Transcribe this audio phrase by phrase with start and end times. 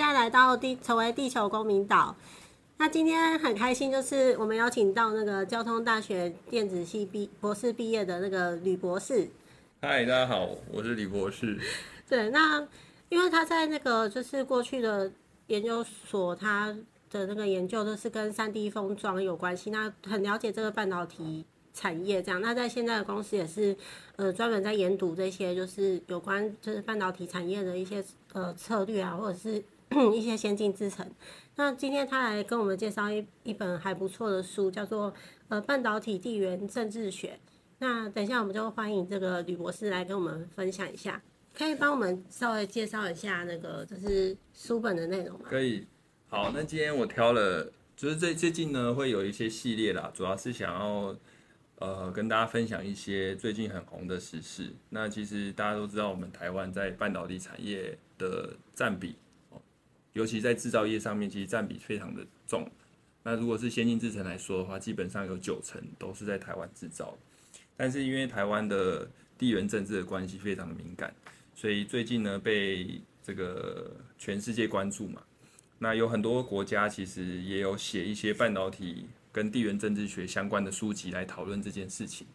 [0.00, 2.16] 家来到地成为地球公民岛。
[2.78, 9.28] 那今天很开心，就是我们邀请到那个交通大学电子系毕博士毕业的那个吕博士。
[9.82, 11.58] 嗨，大家好，我是吕博士。
[12.08, 12.66] 对，那
[13.10, 15.12] 因为他在那个就是过去的
[15.48, 16.74] 研究所，他
[17.10, 21.44] 的那个研究都是跟三 D 封装有关系，那很了解这个半导体
[21.74, 22.40] 产业这样。
[22.40, 23.76] 那在现在的公司也是
[24.16, 29.62] 呃专门在研读这些就是有关就是半导体产业的一些呃策略啊，或者是
[30.14, 31.08] 一些先进制程。
[31.56, 35.12] 那今天他来跟我们介绍一一本还不错的书，叫做
[35.48, 37.38] 呃半导体地缘政治学。
[37.78, 41.20] 那等一下我们就欢迎这个吕博士来跟我们分享一下，
[41.54, 45.46] 可以帮我们稍微介绍一下那个就是书本的内容吗？
[45.48, 45.86] 可以。
[46.28, 51.16] 好，那今天我挑了，就是最最近呢会有一些系列啦，主要是想要
[51.78, 54.70] 呃跟大家分享一些最近很红的时事。
[54.90, 59.16] 那其实大家都知道，我们台湾在半导体产业的占比。
[60.12, 62.68] 尤其在制造业上面，其实占比非常的重。
[63.22, 67.16] 那如果是先进制程来说的话，基本上有九成都是在台湾制造。
[67.76, 69.08] 但是因为台湾的
[69.38, 71.14] 地缘政治的关系非常的敏感，
[71.54, 75.22] 所以最近呢被这个全世界关注嘛。
[75.78, 82.26] 那有很多国家其实也有写一些半导体跟地缘政治学相关的书籍来讨论这件事情。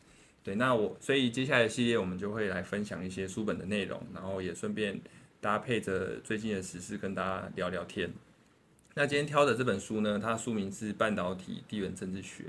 [0.43, 4.99] 对，那我所以接下来系列我们就会来分享一些书本的内容，然后也顺便。
[5.45, 8.11] 搭配着最近的时事跟大家聊聊天。
[8.95, 12.43] 那今天挑的这本书呢，它书名是《半导体地缘政治学》。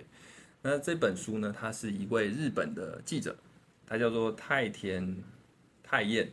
[0.63, 3.37] 那这本书呢，它是一位日本的记者，
[3.87, 5.15] 他叫做太田
[5.83, 6.31] 太彦。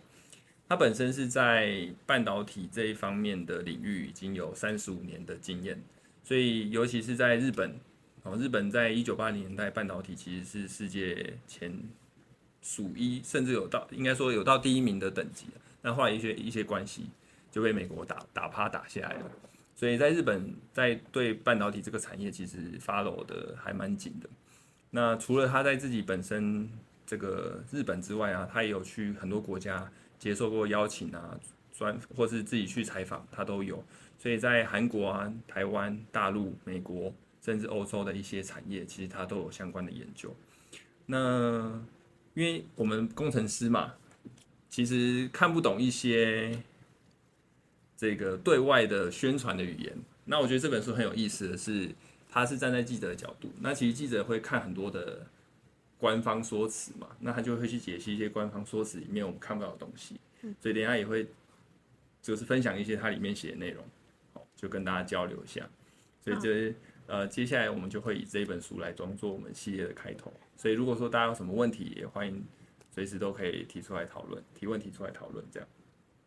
[0.70, 5.78] 他本身是在半导体这一方面的领域已经有三十五年的经验，
[6.24, 7.76] 所以尤其是在日本，
[8.24, 11.78] 哦，日本在一九八零年代半导体其实是世界前
[12.62, 15.48] 数一，甚至有到应该说有到第一名的等级。
[15.86, 17.10] 那后来一些一些关系
[17.52, 19.32] 就被美国打打趴打下来了，
[19.76, 24.30] 所以在日本在对半导体这个产业其实 follow 的还蛮紧的。
[24.92, 26.70] 那除了他在自己本身
[27.06, 31.38] 这个日本之外啊，他也有去很多国家接受过邀请啊，
[31.74, 33.84] 专或是自己去采访，他都有。
[34.18, 40.34] 所以在韩国啊、台湾、大陆、美国，甚至欧洲的一些产业，其实他都有相关的研究。
[41.06, 41.78] 那
[42.36, 43.94] 因为我们工程师嘛。
[44.74, 46.58] 其实看不懂一些
[47.96, 49.96] 这个对外的宣传的语言。
[50.26, 51.92] 那我觉得这本书很有意思的是，
[52.28, 53.52] 他是站在记者的角度。
[53.60, 55.28] 那其实记者会看很多的
[56.00, 60.20] 官方说辞嘛，那他就会去解析一些官方说辞里面我们看不到的东西。
[60.60, 61.28] 所以等下也会
[62.20, 63.86] 就是分享一些他里面写的内容，
[64.34, 65.70] 好，就跟大家交流一下。
[66.24, 66.74] 所以这
[67.06, 70.34] 呃，接下来我们就会以这本书来装作我们系列的开头。
[70.58, 72.44] 所以如果说大家有什么问题，也欢迎。
[72.94, 75.68] 随时都可以提出来讨论，提问提出来讨论，这样。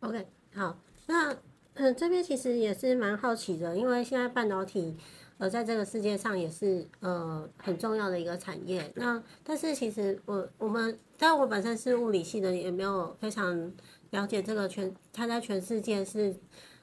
[0.01, 1.33] OK，好，那
[1.75, 4.97] 嗯，这边其实也是蛮好奇的，因为现在半导体
[5.37, 8.91] 呃，在这个世界上也是呃很重要的一个产业。
[8.95, 13.71] 那但是其实我我们，但我本身是物理系的，也没有非常
[14.09, 16.35] 了解这个全，它在全世界是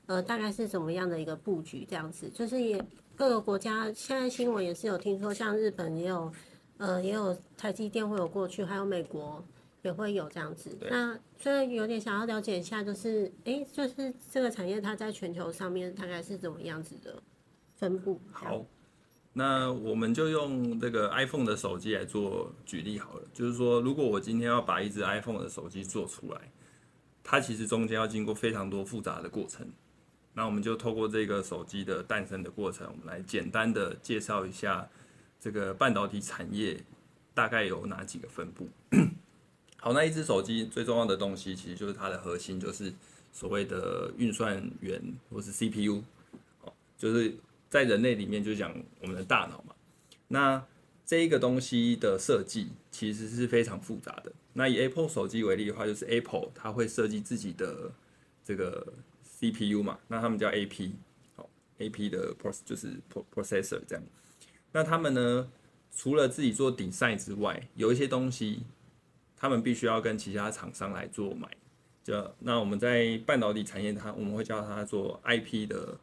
[0.07, 2.31] 呃大概是怎么样的一个布局这样子。
[2.31, 2.83] 就是也
[3.15, 6.33] 各个国家现在新闻也是有听说，像日本也有
[6.79, 9.45] 呃也有台积电会有过去，还有美国。
[9.85, 17.23] 也会有这样子，那所以有点想要了解一下，就是哎，就是这个产业它在全球上面大概是怎么样子的
[17.77, 18.19] 分布？
[18.33, 18.65] 好，
[19.35, 23.23] 那我们就用这个 iPhone 的手机来做举例好了。
[23.35, 26.51] 就是说，如果我今天要把一只 iPhone 的手机做出来，
[27.23, 29.71] 它其实中间要经过非常多复杂的过程。
[30.33, 34.89] 那我们就透过这个手机的诞生的过程，我们来简单的介绍一下
[35.39, 36.83] 这个半导体产业
[37.35, 38.67] 大概有哪几个分布。
[39.85, 42.91] 好，那一只手机最重要的东西，其实就是它的核心，就是
[43.35, 46.03] 所谓的运算元或是 CPU，
[46.63, 47.35] 哦，就是
[47.69, 49.75] 在人类里面就讲我们的大脑嘛。
[50.29, 50.65] 那
[51.05, 54.33] 这一个东西的设计其实是非常复杂的。
[54.55, 57.93] 那以 Apple 手机为例的话，就是 Apple 它会设计自己的
[58.43, 58.91] 这个
[59.23, 60.93] CPU 嘛，那他们叫 AP，
[61.37, 61.47] 好
[61.79, 62.97] ，AP 的 pros 就是
[63.35, 64.03] processor 这样。
[64.73, 65.51] 那他们呢，
[65.95, 68.63] 除了自己做 design 之外，有一些东西。
[69.45, 71.47] 他们必须要跟其他厂商来做买，
[72.03, 76.01] 就那我们在半导体产业，它我们会叫它做 IP 的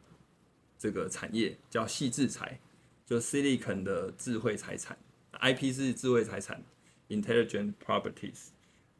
[0.78, 2.60] 这个产业，叫矽智财，
[3.04, 4.96] 就 Silicon 的智慧财产
[5.40, 6.62] ，IP 是智慧财产
[7.08, 8.50] ，Intelligent Properties，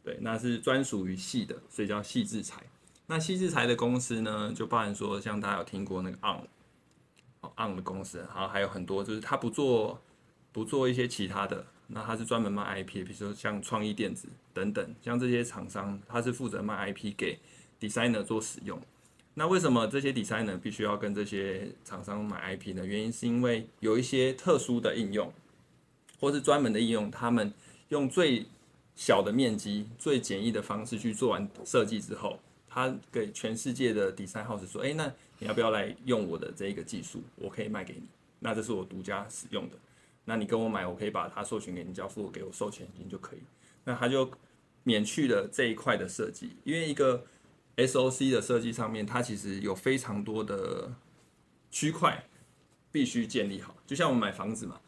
[0.03, 2.65] 对，那是专属于细的，所以叫矽智财。
[3.07, 10.03] 那矽智财的公司呢，就包含说像大家有听过那个 ARM，ARM 的公司，然后还有很多，就是他不做
[10.51, 11.65] 不做一些其他的。
[11.89, 17.39] 那他是专门卖 IP，比如说像创意电子等等，像这些厂商，他是负责卖 IP 给
[17.81, 18.81] designer 做使用。
[19.35, 22.85] 那为什么这些 designer 必须要跟这些厂商买 IP 呢？
[22.85, 25.33] 原因是因为有一些特殊的应用，
[26.21, 27.53] 或是专门的应用，他们
[27.89, 28.47] 用最
[28.95, 32.39] 小的面积、最简易的方式去做完设计之后，
[32.69, 37.23] 他给全世界的 design house 说：“哎，那你要不要来用我的这一个技术？
[37.37, 38.07] 我可以卖给你，
[38.39, 39.77] 那这是我独家使用的。
[40.25, 43.41] 那你跟我买，我可以把它授权给你，交付给我授权金就可以。
[43.85, 44.31] 那他就
[44.85, 47.25] 免去了这一块的设计，因为一个。”
[47.75, 50.95] SOC 的设计上面，它其实有非常多的
[51.71, 52.23] 区块
[52.93, 54.79] 必须建立好，就像我们买房子嘛，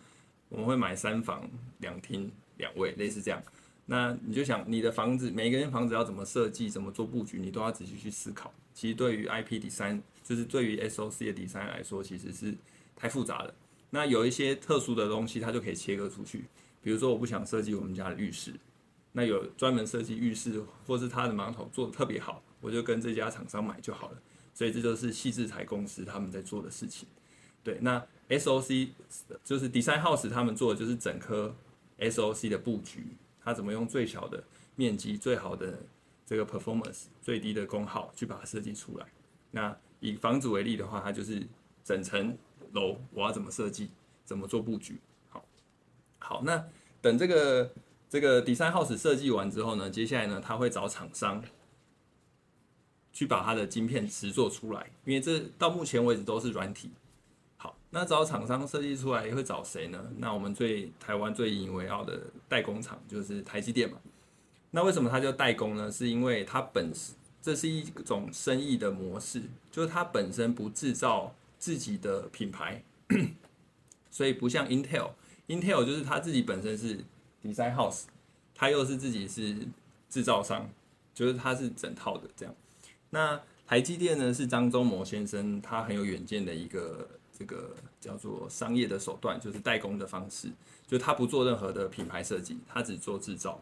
[0.51, 1.49] 我们会买三房
[1.79, 3.43] 两厅两卫，类似这样。
[3.87, 8.53] 那你就想，你的房子每一个间房子要怎么设计，怎么做布局，你都要仔细去思考。
[8.75, 12.55] 其实对于 IP design，就是对于 SOC 的 design 来说，其实是
[12.95, 13.55] 太复杂了。
[13.95, 16.47] 那有一些特殊的东西，它就可以切割出去。
[16.83, 18.53] 比如说，我不想设计我们家的浴室，
[19.13, 22.43] 那有专门设计浴室，或是它的马桶做得特别好。
[22.61, 24.19] 我就跟这家厂商买就好了，
[24.53, 27.07] 所以这就是细制材公司他们在做的事情。
[27.63, 28.89] 对，那 SOC
[29.45, 31.55] 就是 Design House 他们做的就是整颗
[32.01, 33.07] SOC 的布局，
[33.45, 34.43] 它怎么用最小的
[34.75, 35.79] 面积、最好的
[36.27, 39.07] 这个 performance、最低的功耗去把它设计出来。
[39.53, 41.47] 那以房子为例的话，它就是
[41.85, 42.37] 整层
[42.75, 43.89] 楼我要怎么设计，
[44.25, 45.01] 怎么做布局。
[45.31, 45.45] 好，
[46.19, 46.65] 好，那
[47.01, 47.73] 等这个
[48.09, 51.43] 这个 Design House 设计完之后呢，接下来呢，他会找厂商。
[53.17, 56.91] 去把它的晶片实做出来，因为这到目前为止都是软体。
[57.57, 60.11] 好，那找厂商设计出来会找谁呢？
[60.19, 63.99] 那我们最台湾最引以为傲的代工厂就是台积电嘛。
[64.73, 65.89] 那为什么它叫代工呢？
[65.93, 71.33] 是因为它本身这是一种生意的模式，就是它本身不制造
[71.65, 72.83] 自己的品牌，
[74.11, 76.99] 所以不像 Intel，Intel 就是它自己本身是
[77.43, 78.03] design house，
[78.55, 79.57] 它又是自己是
[80.11, 80.69] 制造商，
[81.15, 82.55] 就是它是整套的这样。
[83.09, 90.51] 那台积电呢，是张忠谋先生，他很有远见的一个这个叫做商业的手段，就是代工的方式，
[90.87, 93.59] 就他不做任何的品牌设计，他只做制造。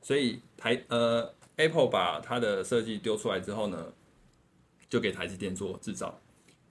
[0.00, 3.92] 所以台呃 Apple 把他的设计丢出来之后呢，
[4.88, 6.16] 就给台积电做制造。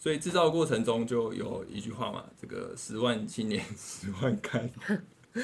[0.04, 4.70] 所以制造过程中就有一句话嘛，这个十万青年 十万干。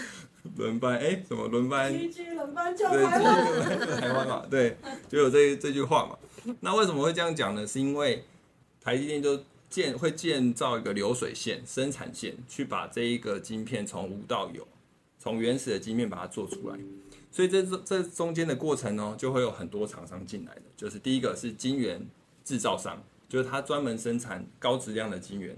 [0.58, 1.90] 轮班哎，怎么轮班？
[1.94, 4.76] 对，轮班就台湾嘛， 对，
[5.08, 6.18] 就有这这句话嘛。
[6.60, 7.66] 那为什么会这样讲呢？
[7.66, 8.26] 是因为
[8.82, 14.68] 台积电就建会建造一个流水线生产线，去把这一个晶片从无到有，
[15.18, 16.78] 从原始的晶片把它做出来。
[17.32, 20.64] 所以这这中间的过程呢，就会有很多厂商进来的。
[20.76, 22.06] 就是第一个是晶圆
[22.44, 25.56] 制造商，就是它专门生产高质量的晶圆，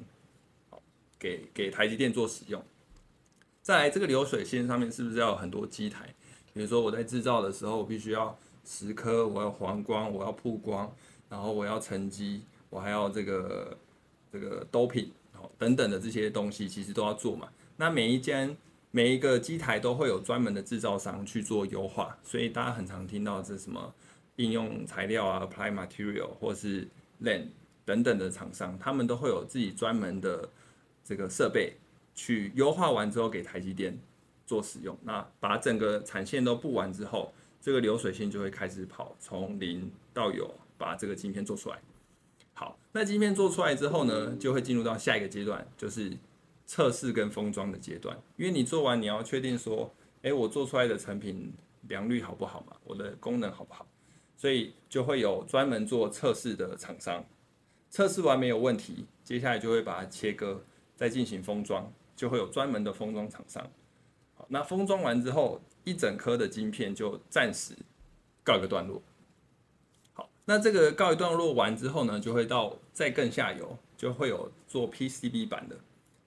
[0.70, 0.80] 好，
[1.18, 2.64] 给给台积电做使用。
[3.64, 6.14] 再来这个流水线上面是不是要有很多机台？
[6.54, 8.38] 比如说我在制造的时候，我必须要。
[8.64, 10.96] 蚀刻，我要黄光，我要曝光，
[11.28, 13.76] 然后我要沉积，我还要这个
[14.32, 15.08] 这个 doping，
[15.58, 17.50] 等等的这些东西，其实都要做嘛。
[17.76, 18.56] 那每一间
[18.92, 23.92] 每一个机台都会有专门的制造商去做优化，所以大家很常听到这什么
[24.36, 26.88] 应用材料啊，apply Material 或是
[27.24, 27.48] Lam
[27.92, 30.48] 等等的厂商，他们都会有自己专门的
[31.04, 31.74] 这个设备
[32.16, 33.98] 去优化完之后给台积电
[34.46, 34.98] 做使用。
[35.04, 37.34] 那把整个产线都布完之后。
[37.64, 41.78] 这个流水线就会开始跑，从零到有，把这个晶片做出来。
[42.56, 46.12] 好，那晶片做出来之后呢，就会进入到下一个阶段，就是
[46.66, 48.18] 测试跟封装的阶段。
[48.36, 51.54] 因为你做完，你要确定说，诶，我做出来的成品
[51.88, 52.76] 良率好不好嘛？
[52.84, 53.86] 我的功能好不好？
[54.36, 57.24] 所以就会有专门做测试的厂商，
[57.92, 60.64] 测试完没有问题，接下来就会把它切割，
[60.96, 63.70] 再进行封装，就会有专门的封装厂商。
[64.34, 65.62] 好，那封装完之后。
[65.84, 67.74] 一整颗的晶片就暂时
[68.44, 69.02] 告一个段落。
[70.14, 75.76] 好，那这个告一段落完之后呢，就会到再更下游，就会有做 PCB 板的，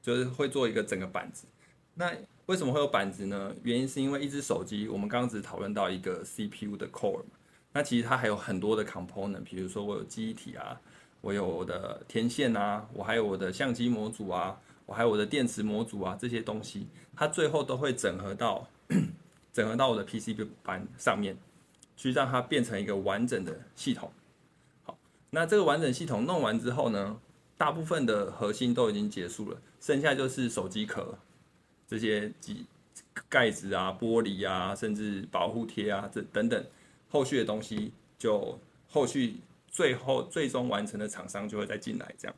[0.02, 1.46] 就是会做一个整个板子。
[1.94, 2.12] 那
[2.46, 3.54] 为什么会有板子呢？
[3.62, 7.30] 原因是因为一只手机，我们刚刚只讨论到一个 CPU 的 core 嘛，
[7.72, 10.80] 那其实它还有很多的 component，比如说我有记忆体啊，
[11.24, 18.68] 我有我的天线啊，我还有我的相机模组啊，我还有我的电池模组啊，这些东西，它最后都会整合到。
[19.54, 21.36] 整合到我的 PCB 板上面，
[21.96, 24.10] 去让它变成一个完整的系统。
[24.82, 24.98] 好，
[25.30, 27.16] 那这个完整系统弄完之后呢，
[27.56, 31.16] 大部分的核心都已经结束了，剩下就是手机壳
[31.86, 32.66] 这些几
[33.28, 36.64] 盖子啊、玻璃啊，甚至保护贴啊，这等等
[37.08, 38.58] 后续的东西，就
[38.90, 39.36] 后续
[39.74, 42.34] 最后最终完成的厂商就会再进来这样。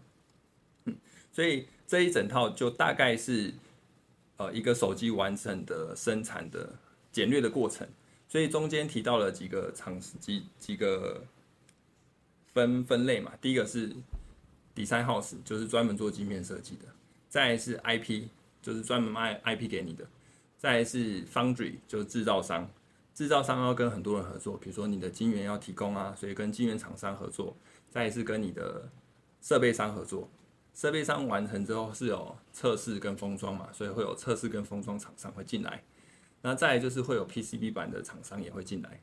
[0.86, 0.96] 嗯，
[1.30, 3.54] 所以这一整套就大概是
[4.38, 6.68] 呃一个手机完整的生产的。
[7.12, 7.88] 简略的过程，
[8.28, 11.24] 所以中间提到了几个厂几几个
[12.52, 13.88] 分分类嘛，第一个是
[14.74, 16.84] design house，就是专门做晶片设计的；
[17.30, 18.24] 再是 IP，
[18.60, 20.04] 就是专门卖 IP 给你的；
[20.58, 22.70] 再是 foundry，就是制造商，
[23.16, 27.56] 制造商要跟很多人合作，比如说你的晶圆要提供啊，所以跟晶圆厂商合作；
[27.88, 28.86] 再来是跟你的
[29.40, 30.28] 设备商合作，
[30.74, 35.82] 设备商完成之后是有测试跟封装嘛，所以会有测试跟封装厂商会进来。
[36.42, 39.00] 那再来就是会有 PCB 板的厂商也会进来。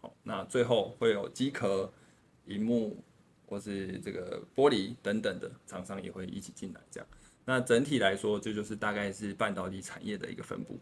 [0.00, 1.90] 好，那最后会有机壳。
[2.46, 3.00] 荧幕
[3.46, 7.08] 或是这个玻璃等等的厂商也会一起进来，这样。
[7.44, 10.76] 那整体来说，这就是大概是半导体产业的一个分布。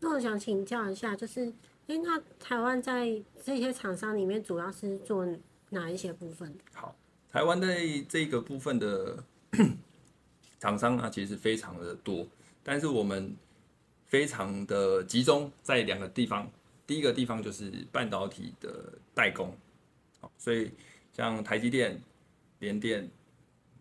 [0.00, 1.54] 那我想请教一下，就是，
[1.86, 5.26] 哎，那台湾在这些厂商里面主要是做
[5.70, 6.56] 哪一些部分？
[6.72, 6.96] 好，
[7.30, 7.68] 台湾的
[8.08, 9.22] 这个部分的
[10.60, 12.26] 厂商啊，其实非常的多，
[12.62, 13.36] 但是我们
[14.06, 16.50] 非常的集中在两个地方。
[16.86, 19.56] 第一个地方就是半导体的代工，
[20.20, 20.70] 好，所以。
[21.16, 22.02] 像台积电、
[22.58, 23.08] 联电，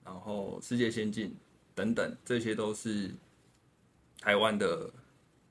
[0.06, 1.36] 然后世界先进
[1.74, 3.10] 等等，这些都是
[4.22, 4.88] 台湾的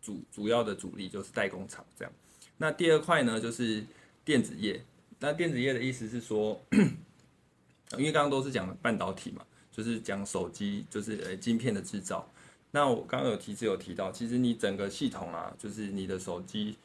[0.01, 2.13] 主主要的主力，就是代工厂这样。
[2.59, 3.85] 那第二块呢，就是
[4.25, 4.83] 电子业。
[5.19, 12.29] 那电子业的意思是说，因为刚刚都是讲半导体嘛，就是讲手机，就是呃晶片的制造。
[12.71, 16.77] 那我刚刚有提，有提到，其实你整个系统啊，就是你的手机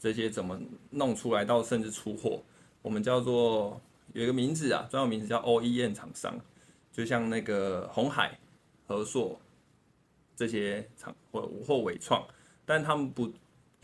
[0.00, 2.42] 这些怎么弄出来，到甚至出货，
[2.82, 3.80] 我们叫做。
[4.12, 6.38] 有一个名字啊，专有名字叫 OEM 厂商，
[6.92, 8.38] 就像那个鸿海、
[8.86, 9.40] 和硕
[10.36, 12.24] 这些厂或或伟创，
[12.64, 13.32] 但他们不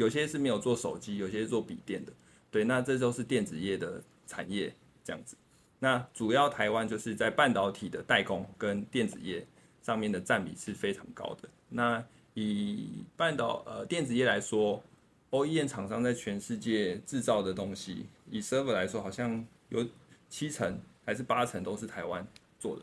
[0.01, 2.13] 有些是没有做手机，有些是做笔电的，
[2.51, 5.37] 对，那这就是电子业的产业这样子。
[5.79, 9.47] 那主要台湾就是在半导体的代工跟电子业
[9.83, 11.49] 上面的占比是非常高的。
[11.69, 12.03] 那
[12.33, 14.83] 以半导呃电子业来说
[15.31, 19.87] ，OEM 厂商在全世界制造的东西，以 server 来说，好像有。
[20.33, 22.25] 七成还是八成都是台湾
[22.57, 22.83] 做的，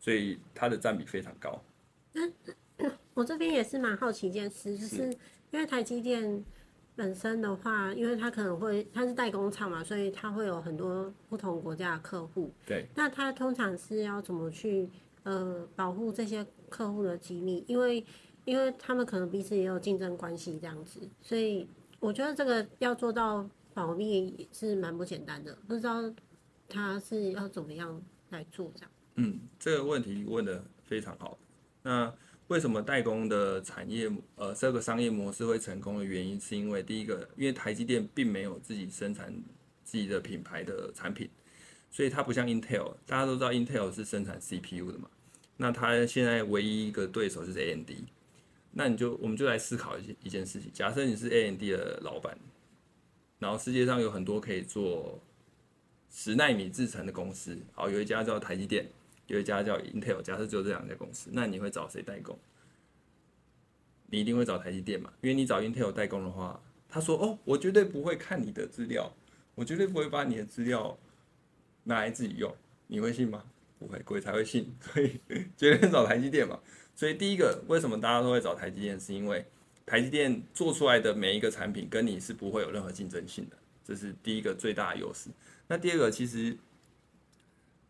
[0.00, 1.62] 所以它的占比非常高。
[2.14, 2.32] 嗯
[3.14, 5.16] 我这边也是蛮好奇一件事，就是
[5.54, 6.44] 因为台积电
[6.96, 12.52] 本身的话，因为它可能会它是代工厂嘛，所以它会有很多不同国家的客户。
[12.66, 12.88] 对。
[12.96, 14.90] 那它通常是要怎么去
[15.22, 17.62] 呃保护这些客户的机密？
[17.68, 18.04] 因为
[18.44, 21.68] 因为他们可能彼此也有竞争关系这样子，所以
[22.00, 26.12] 我觉得这个要做到保密是蛮不简单的，不知道。
[26.66, 28.90] 他是要怎么样来做这样？
[29.16, 31.38] 嗯，这个问题问的非常好。
[31.82, 32.12] 那
[32.48, 39.34] 为什么代工的产业呃这个商业模式会成功的原因，是因为第一个，因为台积电并没有自己生产
[39.84, 41.28] 自己的品牌的产品，
[41.90, 45.08] 所以它不像 Intel，大家都知道 Intel 是生产 CPU 的嘛。
[45.56, 47.90] 那它现在唯一一个对手就是 AMD。
[48.72, 52.36] 那你就我们就来思考一件一件事情：假设你是 AMD 的老板，
[53.38, 55.20] 然后世界上有很多可以做。
[56.16, 58.86] 十纳米制程的公司，好，有一家叫台积电，
[59.26, 60.20] 有一家叫 Intel。
[60.22, 62.38] 假设只有这两家公司，那你会找谁代工？
[64.06, 65.12] 你一定会找台积电嘛？
[65.20, 69.12] 因为你找 Intel 代工的话，他说：“哦，我绝对不会看你的资料，
[69.54, 70.96] 我绝对不会把你的资料
[71.84, 72.54] 拿来自己用。”
[72.86, 73.44] 你会信吗？
[73.78, 74.72] 不会，鬼才会信。
[74.80, 75.20] 所以
[75.56, 76.60] 绝对找台积电嘛。
[76.94, 79.00] 所以第一个，为什么大家都会找台积电？
[79.00, 79.44] 是因为
[79.84, 85.30] 台积电做出来的每一个产品跟你是不会有任何竞争性的，这是第一个最大的优势。
[85.66, 86.56] 那第二个，其实，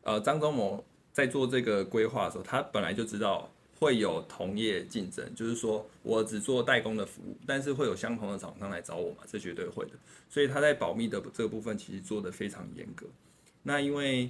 [0.02, 0.82] 呃，张忠谋
[1.14, 9.92] 在做这个规划的时候，他本来就知道会有同业竞争，就是说我只做代工的服务，但是会有相同的厂商来找我嘛，这绝对会的。
[10.28, 13.06] 所以他在保密的这个部分，其实做得非常严格。
[13.62, 14.28] 那因为，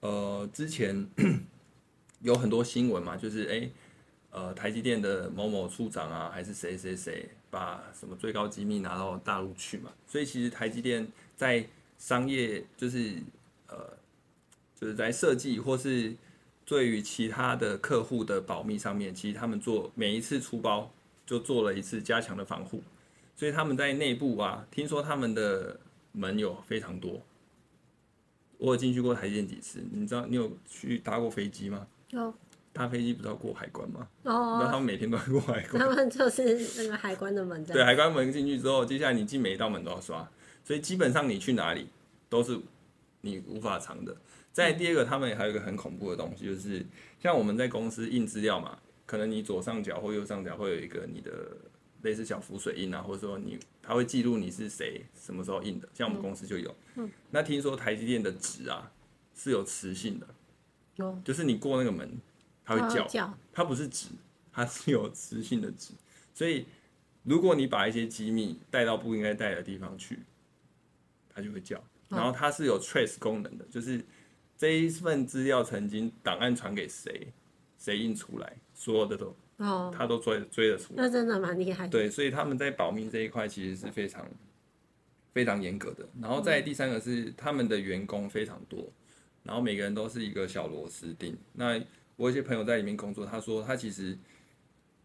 [0.00, 1.06] 呃，之前
[2.22, 3.70] 有很多新闻嘛，就是哎，
[4.30, 11.66] 呃，台积电的某某处长啊，还是谁谁谁，把什么最高机密拿到大陆去嘛，所以其实台积电在
[11.98, 13.14] 商业就是
[13.68, 13.96] 呃，
[14.80, 16.14] 就是在设计或是
[16.64, 20.90] 对于其他的客户的保密上面，其实他们做每一次出包
[21.26, 22.82] 就做了一次加强的防护，
[23.36, 25.78] 所以他们在内部啊，听说他们的
[26.12, 27.20] 门有非常多。
[28.58, 31.86] 我有进去过台积电几次，你知道你有去搭过飞机吗？
[32.10, 32.32] 有。
[32.72, 34.08] 搭飞机不是要过海关吗？
[34.24, 34.58] 哦。
[34.60, 35.78] 那他们每天都要过海关。
[35.80, 37.64] 他们就是那个海关的门。
[37.64, 40.28] 对，海关门进去之后，接下来你进每一道门都要刷。
[40.64, 41.86] 所以基本上你去哪里
[42.28, 42.58] 都是
[43.20, 44.16] 你无法藏的。
[44.54, 46.86] 再第二个，他们也还有一个很恐怖的东西，就是
[47.20, 51.30] 像我们在公司印资料嘛，可能你左上角或右上角会有一个你的
[52.02, 55.88] 类似小浮水印啊，或者说你他会记录你是谁，什么时候印的。
[55.92, 56.74] 像我们公司就有。
[56.94, 57.10] 嗯。
[57.30, 58.90] 那听说台积电的纸啊
[59.34, 60.26] 是有磁性的，
[60.96, 62.18] 有，就是你过那个门，
[62.64, 64.06] 它会叫，它不是纸，
[64.52, 65.92] 它是有磁性的纸，
[66.32, 66.64] 所以。
[67.26, 70.18] 如果你把一些机密带到不应该带的地方去，
[71.34, 71.82] 它就会叫。
[72.10, 74.04] 然后它是有 trace 功能的，就是
[74.64, 77.30] 这一份资料曾经档案传给谁，
[77.76, 81.02] 谁印出来，所有的都哦，他都追追得出来。
[81.02, 81.90] 那真的蛮厉害的。
[81.90, 84.26] 对，所以他们在保密这一块其实是非常
[85.34, 86.08] 非常严格的。
[86.18, 88.90] 然后再第三个是他们的员工非常多，
[89.42, 91.36] 然后每个人都是一个小螺丝钉。
[91.52, 91.78] 那
[92.16, 94.16] 我有些朋友在里面工作，他说他其实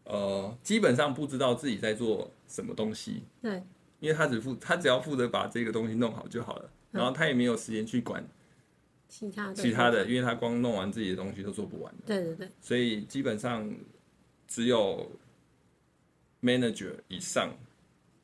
[0.05, 3.23] 呃基本上不知道自己在做什么东西。
[3.41, 3.61] 对。
[3.99, 8.25] 因为他只负他只要负责把这个东西弄好就好了，然后他也没有时间去管
[9.09, 11.93] 其他的其他的，因为他光弄完自己的东西都做不完。
[12.05, 12.47] 对对对。
[12.61, 13.69] 所以基本上
[14.47, 15.11] 只有
[16.41, 17.51] manager 以上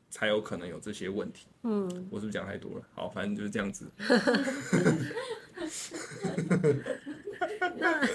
[0.09, 1.47] 才有可能有这些问题。
[1.63, 2.85] 嗯，我是不是讲太多了？
[2.93, 3.89] 好，反正就是这样子。
[7.57, 7.99] 那那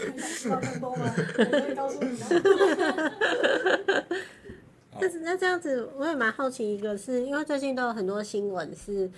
[5.22, 9.10] 那这样子，我也蛮好奇，一个是因为最近都有很多新闻是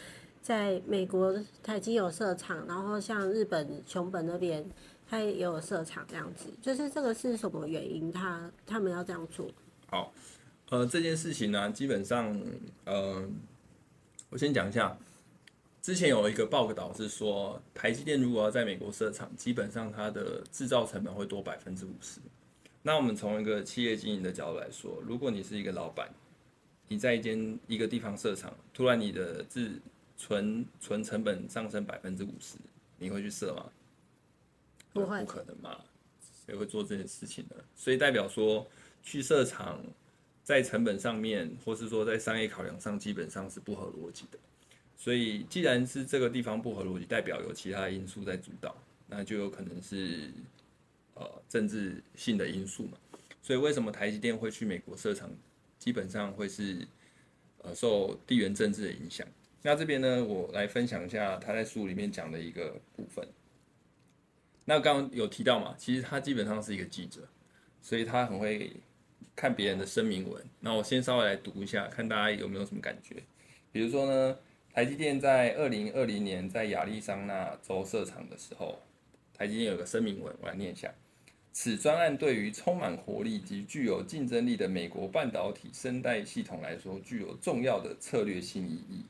[0.42, 1.32] 在美国
[1.62, 4.68] 台积有设厂，然后像日本熊本那边
[5.08, 8.10] 它也有设厂，这样子，就是这个是什么原因？
[8.10, 9.48] 他他们要这样做？
[9.86, 10.12] 好，
[10.70, 12.36] 呃，这件事情呢，基本上，
[12.84, 13.24] 呃，
[14.30, 14.98] 我先讲一下，
[15.80, 22.20] 之前有一个报道是说，台积电如果要在美国设厂，基本上它的制造成本会多百分之五十。
[22.82, 26.08] 那我们从一个企业经营的角度来说，如果你是一个老板，
[26.88, 29.70] 你在一间一个地方设厂，突然你的自
[30.22, 32.56] 存存成本上升百分之五十，
[32.98, 33.70] 你会去设吗？
[34.92, 35.78] 不会，不可能嘛？
[36.46, 37.56] 谁会做这件事情呢？
[37.74, 38.66] 所以代表说，
[39.02, 39.82] 去设厂
[40.44, 44.38] 在成本上面，或是说在商业考量上，基本上是不合逻辑的。
[44.96, 48.76] 所以既然是这个地方不合逻辑，代表有其他因素在主导，
[49.08, 50.30] 那就有可能是。
[51.14, 52.96] 呃，政治性的因素嘛，
[53.42, 55.30] 所以为什么台积电会去美国设厂，
[55.78, 56.88] 基本上会是
[57.58, 59.28] 呃受地缘政治的影响。
[59.62, 63.26] 那这边呢，我来分享一下他在书里面讲的一个部分。
[64.64, 67.20] 那刚刚有提到嘛，其实他基本上是一个记者，
[67.80, 68.72] 所以他很会
[69.34, 70.44] 看别人的声明文。
[70.60, 73.22] 那我先稍微来读一下，看大家有没有什么感觉。
[73.70, 74.38] 比如说呢，
[74.72, 78.80] 台积电在二零二零年在亚利桑那州设厂的时候，
[79.32, 80.92] 台积电有个声明文，我来念一下。
[81.52, 89.04] 此专案对于充满活力及具有竞争力的美国半导体生态系统来说，具有重要的策略性意义。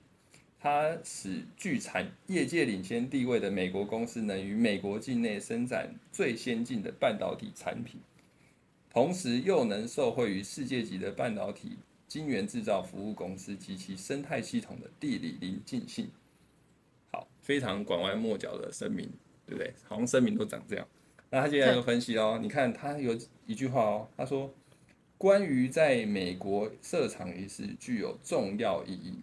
[0.62, 8.01] 它使具产业界领先地位的美国公司能于美国境内生产最先进的半导体产品，
[8.88, 16.09] 同时又能受惠于世界级的半导体晶圆制造服务公司及其生态系统的地理邻近性。
[17.11, 19.11] 好，非常拐弯抹角的声明，
[19.44, 19.75] 对不对？
[19.88, 20.87] 好像声明都长这样。
[21.29, 24.55] 那他接下来就分析哦，你看他有一句话哦，他说，
[25.18, 29.18] 关于在美国设厂一事具有重要意义，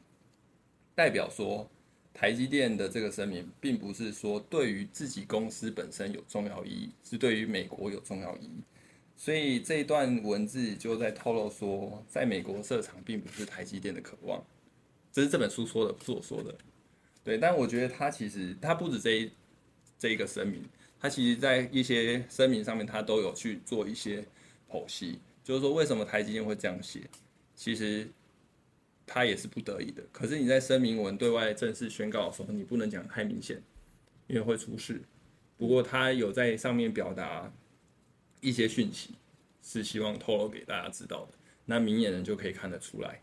[1.00, 1.66] 代表说
[2.14, 8.62] 台积电的这个声明，并不是说对于自己公司本身有重要意义，是对于美国有重要意义。
[9.16, 14.44] 所以这一段文字就在透露说，在美国设厂并不是台积电的渴望，
[15.10, 16.54] 这是这本书说的，不是我说的。
[17.24, 19.32] 对，但我觉得他其实他不止这一
[19.98, 20.62] 这一个声明。
[21.00, 24.22] 他其实，在一些声明上面，他都有去做一些
[24.70, 27.10] 剖析，就是说为什么台积电会这样写，
[27.56, 28.06] 其实
[29.12, 30.04] 他也是不得已的。
[30.12, 33.60] 可是你在声明文对外正式宣告的时候，你不能讲太明显，
[34.28, 35.02] 因为会出事。
[35.58, 37.52] 不过他有在上面表达
[38.39, 39.15] 一些讯息，
[39.63, 41.34] 是希望透露给大家知道的。
[41.65, 43.19] 那明眼人就可以看得出来，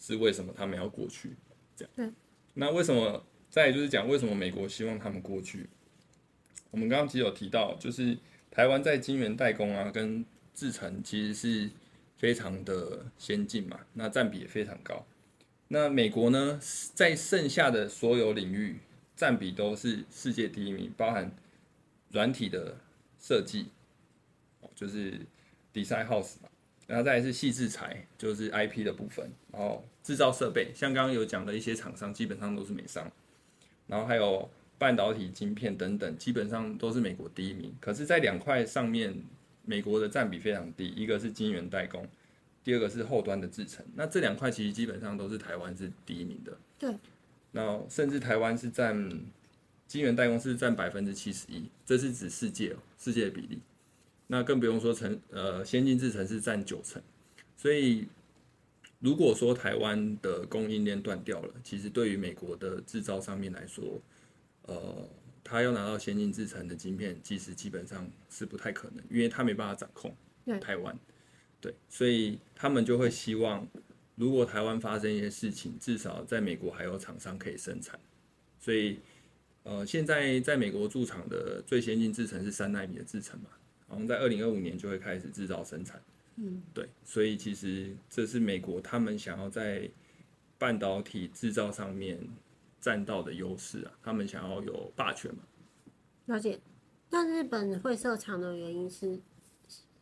[0.00, 1.30] 是为什么他们要过去
[1.76, 1.92] 这样。
[1.94, 2.10] 对。
[2.54, 3.24] 那为什么？
[3.48, 5.66] 再就是讲为什么美国希望他们过去？
[6.70, 8.18] 我们刚刚其实有提到，就是
[8.50, 11.70] 台湾在晶圆代工啊跟制程其实是
[12.16, 15.06] 非常的先进嘛，那占比也非常高。
[15.68, 16.60] 那美国呢，
[16.94, 18.78] 在剩下的所有领域
[19.14, 21.30] 占比都是世界第一名，包含
[22.10, 22.76] 软体的
[23.20, 23.66] 设计，
[24.74, 25.20] 就是
[25.72, 26.48] design house 嘛，
[26.86, 33.10] 然后再是矽智财，就是 IP 的部分，然后制造设备，像刚刚有讲的一些厂商，基本上都是美商，
[33.86, 34.48] 然后还有。
[34.78, 37.74] 半导体晶片等等，基本上都是美国第一名。
[37.80, 39.24] 可是，在两块上面，
[39.66, 40.88] 美国的占比非常低。
[40.96, 42.08] 一个是晶圆代工，
[42.64, 43.84] 第二个是后端的制程。
[43.94, 46.56] 那这两块其实基本上都是台湾是第一名的。
[46.78, 46.96] 对。
[47.52, 49.10] 那甚至台湾是占
[49.86, 53.60] 晶圆代工是占百分之七十一，这是指世界世界的比例。
[54.26, 57.00] 那更不用说成呃先进制程是占九成。
[57.56, 58.06] 所以，
[58.98, 64.00] 如果说台湾的供应链断掉了，其实对于美国的制造上面来说，
[64.62, 65.08] 呃，
[65.48, 70.12] 他要拿到先进制程的晶片，其实基本上是不太可能，因为他没办法掌控
[70.60, 70.98] 台湾，
[71.60, 73.64] 对，所以他们就会希望，
[74.16, 77.98] 如果台湾发生一些事情，至少在美国还有厂商可以生产，
[78.58, 78.98] 所以
[79.62, 83.50] 呃，现在在美国驻厂的最先进制程是三纳米的制程嘛，
[83.88, 86.02] 然后在二零二五年就会开始制造生产。
[86.36, 89.88] 嗯，对，所以其实这是美国他们想要在
[90.58, 92.18] 半导体制造上面
[92.86, 95.42] 占到的优势啊，他们想要有霸权嘛。
[96.26, 96.60] 了解。
[97.10, 99.18] 那日本会设厂的原因是？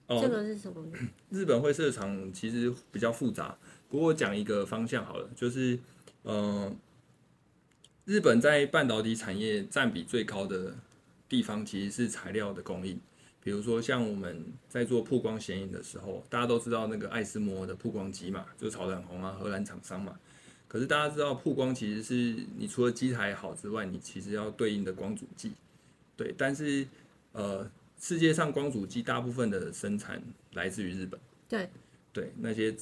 [0.07, 0.87] 哦，这个是什么？
[1.31, 3.57] 日本会设厂其实比较复杂，
[3.88, 5.79] 不过讲一个方向好了，就是，
[6.25, 6.70] 呃，
[8.05, 10.75] 日本在半导体产业占比最高的
[11.27, 13.01] 地方其实是材料的供应。
[13.40, 20.18] 比如说，像我们在做曝光显影的时候，大家都知道那个爱斯摩的曝光机嘛，就炒得很红啊，荷兰厂商嘛。
[20.75, 25.53] 可是大家知道，曝光其实是你除了机台好之外，你其实要对应的光阻剂。
[26.17, 26.85] 对，但是
[27.31, 30.21] 呃，世界上光阻剂大部分的生产
[30.55, 31.21] 来自于日本。
[31.49, 31.71] 对，
[32.13, 32.75] 对，那些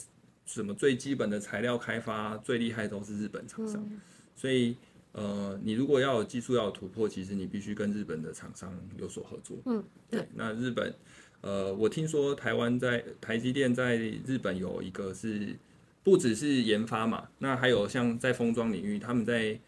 [0.46, 4.00] 什么最基本的材料开发最厉害都是日本厂商，嗯、
[4.34, 4.74] 所以。
[5.14, 9.58] 呃，你如果要有技术要有突破，其实你必须跟日本的厂商有所合作。
[9.66, 10.20] 嗯，对。
[10.20, 10.94] 对，那日本，
[11.42, 15.54] 呃，我听说台湾在台积电在日本有一个是
[16.02, 19.58] 不只是研发嘛，那还有像在封装领域，他们在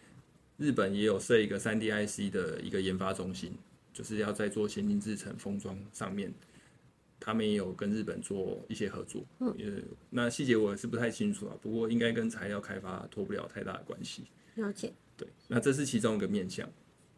[0.57, 3.53] 日本也有设一个三 D IC 的一个研发中心，
[3.93, 6.33] 就是要在做先进制程封装上面，
[7.21, 9.25] 他们也有跟日本做一些合作。
[9.39, 9.55] 嗯，
[10.11, 14.25] 那细节我也是不太清楚啊，不过应该跟材料开发脱不了太大的关系。
[14.57, 14.93] 了解。
[15.17, 16.69] 对，那这是其中一个面向。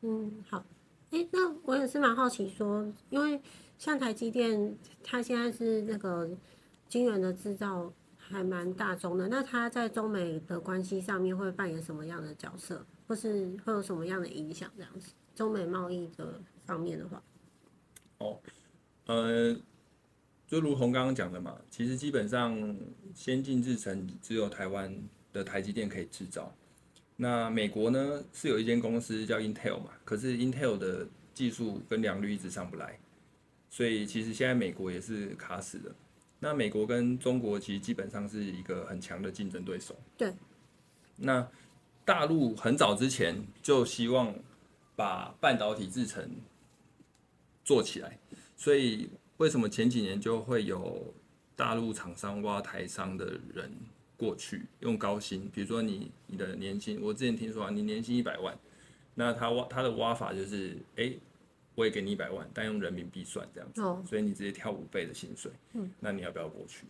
[0.02, 0.64] 嗯，好。
[1.10, 3.40] 哎、欸，那我也是蛮好奇说，因为
[3.78, 6.28] 像台积电，它现在是那个
[6.88, 7.92] 晶圆的制造
[8.28, 14.70] 还蛮大众的，那他在中美的关系上面会扮演什么样的角色，或是会有什么样的影响？
[14.76, 17.22] 这样子，中美贸易的方面的话。
[18.18, 18.40] 哦，
[19.06, 19.56] 呃，
[20.46, 22.76] 就如同刚刚讲的嘛，其实基本上
[23.14, 24.92] 先进制程只有台湾
[25.32, 26.52] 的台积电可以制造。
[27.16, 32.98] 那美国呢，是有一间公司叫 Intel 嘛，可是 Intel 的技术跟良率一直上不来，
[33.70, 35.94] 所以其实现在美国也是卡死的。
[36.38, 39.96] 那美国跟中国其实基本上是一个很强的竞争对手。
[40.16, 40.32] 对。
[41.16, 41.46] 那
[42.04, 44.34] 大陆很早之前就希望
[44.94, 46.30] 把半导体制成
[47.64, 48.18] 做起来，
[48.56, 51.14] 所以为什么前几年就会有
[51.54, 53.70] 大陆厂商挖台商的人？
[54.18, 58.58] 过去用高薪，比如说你你的年薪，我之前听说啊，你年薪一百万，
[59.14, 61.18] 那他挖他的挖法就是，哎、欸，
[61.76, 64.04] 我也给你一百万，但用人民币算这样子，oh.
[64.04, 66.86] 所以你直接跳五倍的薪水，嗯，那你要不要过去？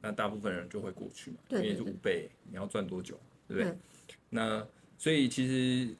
[0.00, 3.70] 那大部分人就会过去嘛，对对对，因为是五倍，你要赚多久，对不对？
[3.70, 5.94] 对，那所以其实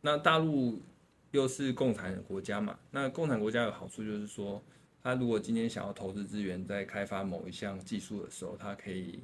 [0.00, 0.82] 那大陆
[1.30, 4.60] 又是共产国家嘛，那共产国家有好处就是说，
[5.02, 9.20] 他如果今天想要投资资源在开发某一项技术的时候，他可以。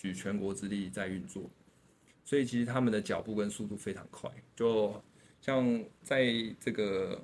[0.00, 1.50] 举全国之力在运作，
[2.24, 4.30] 所以其实他们的脚步跟速度非常快。
[4.54, 5.02] 就
[5.40, 6.26] 像在
[6.60, 7.20] 这个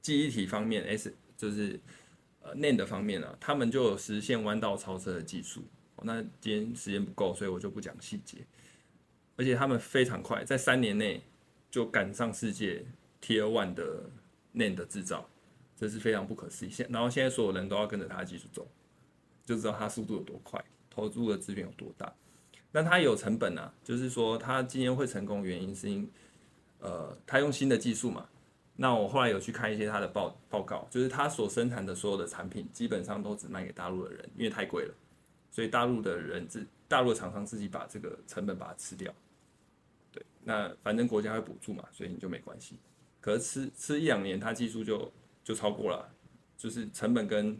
[0.00, 1.78] 记忆体方面，S 就是
[2.42, 5.62] 呃 NAND 方面啊，他们就有实现弯道超车的技术。
[6.02, 8.38] 那今天时间不够，所以我就不讲细节。
[9.36, 11.22] 而且他们非常快，在三年内
[11.70, 12.84] 就赶上世界
[13.22, 14.10] Tier One 的
[14.54, 15.28] NAND 的制造，
[15.76, 16.70] 这是非常不可思议。
[16.70, 18.66] 现然后现在所有人都要跟着他的技术走，
[19.44, 20.62] 就知道他速度有多快。
[20.88, 22.12] 投入的资源有多大？
[22.72, 26.10] 那他有成本啊，就是说他今天会成功的原因是因，
[26.80, 28.26] 呃，他用新的技术嘛。
[28.76, 34.94] 那我后来有去看一些他的报报告，就是他所生产的所有的产品基本上都只卖给大陆的人，因为太贵了，
[35.50, 39.12] 所以大陆的人自大陆厂商自己把这个成本把它吃掉。
[40.10, 42.76] 对，那反正国家会补助嘛，所以你就没关系。
[43.20, 45.12] 可是吃吃一两年，它技术就
[45.44, 46.08] 就超过了，
[46.56, 47.58] 就是成本跟。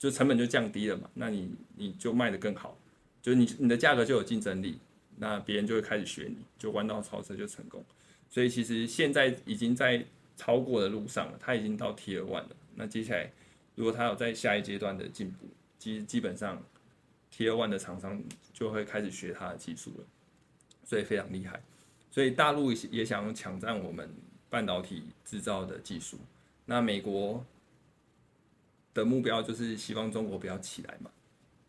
[0.00, 2.78] 就成本就降低了嘛，那你你就卖得更好，
[3.20, 4.78] 就是你你的价格就有竞争力，
[5.16, 7.84] 那别人就会开始学你，就弯道超车就成功。
[8.28, 10.04] 所以其实现在已经在
[10.36, 12.50] 超过的路上了，它已经到 Tier One 了。
[12.74, 13.30] 那接下来
[13.74, 15.46] 如果它有在下一阶段的进步，
[15.78, 16.62] 基基本上
[17.32, 20.04] Tier One 的厂商就会开始学它的技术了，
[20.84, 21.60] 所以非常厉害。
[22.10, 24.08] 所以大陆也想抢占我们
[24.48, 26.18] 半导体制造的技术，
[26.66, 27.44] 那美国。
[28.94, 31.08] 的目标就是希望中国不要起来嘛，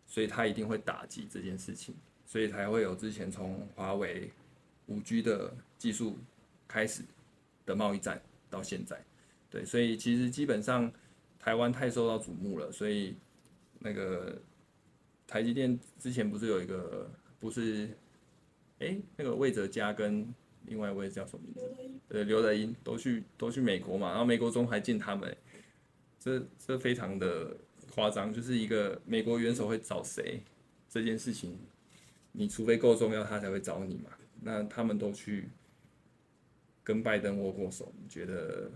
[0.08, 1.94] 所以他一定会打击这件事情，
[2.26, 4.32] 所以才会有之前从华为
[4.88, 6.18] 五 G 的技术
[6.70, 7.04] 开始
[7.66, 9.04] 的贸易战到现在，
[9.50, 10.90] 对，所以其实基本上
[11.40, 13.16] 台湾太受到瞩目了，所以
[13.80, 14.40] 那个
[15.28, 17.90] 台积电之前不是有一个不是，
[18.80, 20.32] 哎、那个魏哲家跟
[20.68, 21.62] 另外一位叫什么名字？
[22.08, 25.36] 对，刘德音都去都去美国嘛，然后美国中还进他们、
[26.20, 27.58] 这这非常的
[27.92, 30.44] 夸张，就是一个美国元首会找谁
[30.88, 31.58] 这件事情，
[32.32, 34.12] 你除非够重要，他才会找你嘛。
[34.42, 35.50] 那他们都去
[36.90, 38.72] 跟拜登握过手，你觉得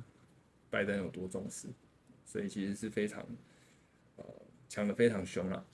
[0.70, 1.68] 拜登有多重视？
[2.24, 3.26] 所以其实是非常
[4.18, 4.24] 呃
[4.70, 5.66] 抢的非常凶了。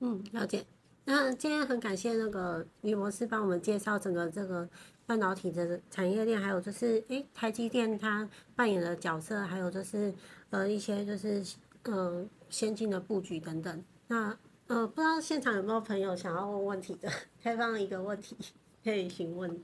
[0.00, 0.64] 嗯，了解。
[1.04, 4.66] 那今天很感谢那个李博士帮我们介绍整个这个
[5.04, 10.14] 半导体的产业链，还有就是诶、台积电它扮演的角色，还有就是
[10.48, 11.44] 呃一些就是
[11.82, 13.84] 呃先进的布局等等。
[14.08, 14.34] 那
[14.68, 17.12] 呃不知道现场有没有朋友想要问问题的？
[17.42, 18.34] 开放一个问题
[18.82, 19.62] 可以询问。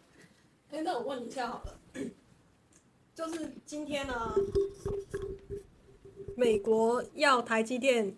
[0.70, 1.78] 哎、欸，那我问一下好了，
[3.14, 4.34] 就是今天呢，
[6.36, 8.14] 美国要台积电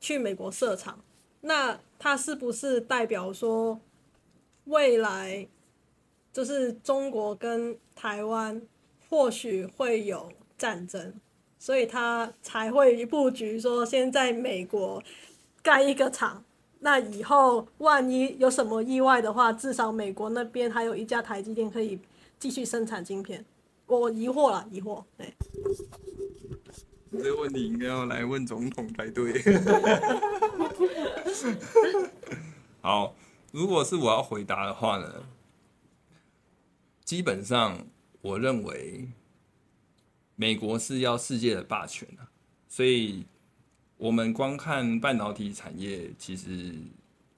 [0.00, 1.04] 去美国设厂。
[1.42, 3.78] 那它是不是代表说，
[4.64, 5.46] 未来
[6.32, 8.62] 就是中国跟台湾
[9.10, 11.20] 或许会有战争，
[11.58, 15.02] 所以他才会布局说先在美国
[15.62, 16.42] 盖一个厂。
[16.84, 21.98] 那以后万一有什么意外的话，至少美国那边还有一家台积电可以
[22.38, 23.42] 继续生产晶片。
[23.86, 25.02] 我疑惑了，疑惑。
[25.16, 25.32] 对，
[27.10, 29.42] 这个问题应该要来问总统才对。
[32.82, 33.14] 好，
[33.50, 35.24] 如果是我要回答的话呢，
[37.02, 37.78] 基本上
[38.20, 39.08] 我认为
[40.36, 42.28] 美国是要世界的霸权啊，
[42.68, 43.24] 所以
[43.96, 46.74] 我们光看半导体产业，其实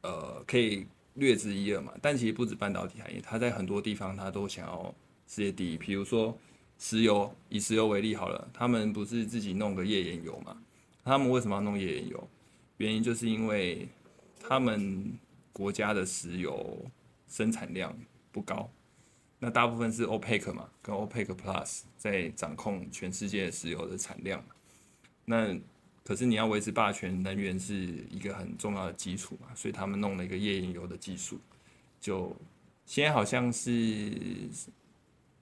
[0.02, 1.92] 呃可以略知一二嘛。
[2.00, 4.94] 但其实不止半导体产业，它在很多地方它都想要
[5.26, 5.76] 世界第一。
[5.76, 6.36] 比如说
[6.78, 10.56] 石油，以石油为例好了，他们不是自己弄个页岩油嘛？
[11.04, 12.28] 他们为什么要弄页岩油？
[12.78, 13.88] 原因就是因为
[14.40, 15.12] 他们
[15.52, 16.84] 国家的石油
[17.28, 17.96] 生产量
[18.32, 18.68] 不高，
[19.38, 24.44] 那大部分是 OPEC 嘛，跟 OPEC Plus 在掌控全世界石油的产量。
[25.24, 25.58] 那
[26.06, 27.74] 可是你要维持霸权，能源是
[28.10, 31.40] 一个很重要的基础嘛，所以他们弄了一个页岩油的技术，
[32.00, 32.34] 就
[32.84, 34.12] 现在好像是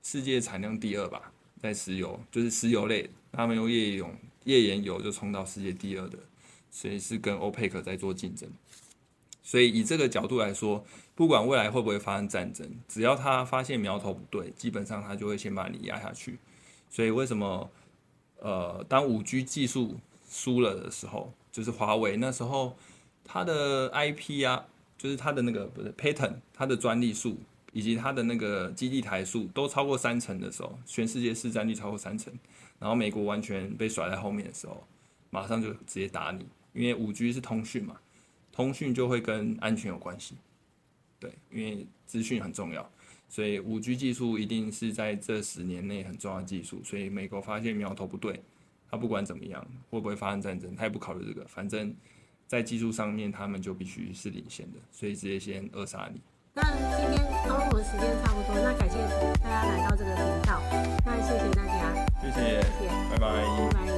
[0.02, 4.10] 世界产量第二吧，在石油就是石油类，他们用页岩油
[4.44, 6.18] 页岩油就冲到世界第二的。
[6.76, 8.50] 所以是跟欧佩克在做竞争，
[9.44, 16.36] 所以以这个角度来说，不管未来会不会发生战争，只要他发现苗头不对，基本上他就会先把你压下去。
[16.90, 17.70] 所以为什么
[18.40, 20.00] 呃，当五 G 技术
[20.34, 22.76] 输了的时候，就是华为那时候
[23.22, 24.66] 它的 IP 啊，
[24.98, 27.38] 就是它的那个不是 patent，它的专利数
[27.72, 32.32] 以及它的那个基地台数都超过三成的时候，全世界市占率超过三成，
[32.80, 34.84] 然后美国完全被甩在后面的时候，
[35.30, 36.44] 马上就直接打你。
[36.72, 37.96] 因为五 G 是通讯嘛，
[38.50, 40.34] 通讯就会跟安全有关系，
[41.20, 42.90] 对，因为资讯很重要，
[43.28, 46.82] 所以五 G 技术一定是在这十年内很重要的技术。
[46.82, 48.42] 所以美国发现苗头不对，
[48.90, 51.46] 他不管怎么样，会不会发生战争，他也不考虑这个。
[51.46, 51.94] 反正，
[52.46, 56.20] 在技术上面，他们就必须是领先的，所以直接先扼杀你。
[56.54, 56.62] 那
[56.96, 58.96] 今天跟我们时间差不多，那感谢
[59.42, 60.62] 大家来到这个频道，
[61.04, 63.93] 那谢谢大家，谢谢，谢谢，拜拜。